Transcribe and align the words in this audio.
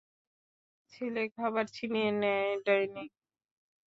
ছেলে 0.93 1.23
খাবার 1.35 1.65
ছিনিয়ে 1.75 2.11
নেয় 2.21 2.51
ডাইনি! 2.65 3.03